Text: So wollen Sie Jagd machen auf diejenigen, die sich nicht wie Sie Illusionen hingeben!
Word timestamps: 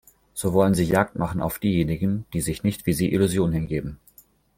So 0.33 0.51
wollen 0.53 0.73
Sie 0.73 0.83
Jagd 0.85 1.13
machen 1.15 1.41
auf 1.41 1.59
diejenigen, 1.59 2.25
die 2.33 2.41
sich 2.41 2.63
nicht 2.63 2.87
wie 2.87 2.93
Sie 2.93 3.13
Illusionen 3.13 3.53
hingeben! 3.53 3.99